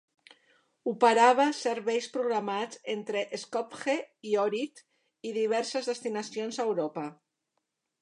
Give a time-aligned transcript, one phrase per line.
[0.91, 3.97] Operava serveis programats entre Skopje
[4.33, 4.85] i Ohrid
[5.33, 7.09] i diverses destinacions a Europa.